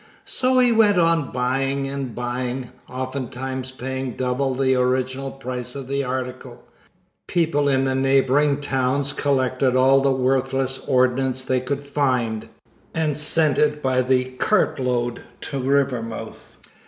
[0.25, 6.03] So he went on buying and buying, oftentimes paying double the original price of the
[6.03, 6.63] article.
[7.27, 12.49] People in the neighboring towns collected all the worthless ordnance they could find,
[12.95, 16.55] and sent it by the cart load to Rivermouth.